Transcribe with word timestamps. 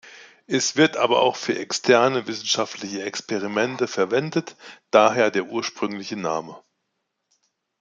Es 0.47 0.77
wird 0.77 0.97
aber 0.97 1.21
auch 1.21 1.35
für 1.35 1.55
externe 1.55 2.25
wissenschaftliche 2.25 3.03
Experimente 3.03 3.87
verwendet, 3.87 4.55
daher 4.89 5.29
der 5.29 5.45
ursprüngliche 5.45 6.15
Name. 6.17 6.59